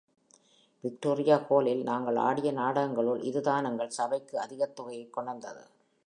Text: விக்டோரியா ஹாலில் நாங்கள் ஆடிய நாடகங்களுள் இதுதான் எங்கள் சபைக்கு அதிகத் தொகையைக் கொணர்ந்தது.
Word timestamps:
விக்டோரியா 0.81 1.37
ஹாலில் 1.37 1.83
நாங்கள் 1.83 2.15
ஆடிய 2.15 2.53
நாடகங்களுள் 2.53 3.23
இதுதான் 3.23 3.65
எங்கள் 3.65 3.89
சபைக்கு 3.89 4.39
அதிகத் 4.39 4.75
தொகையைக் 4.75 5.13
கொணர்ந்தது. 5.13 5.63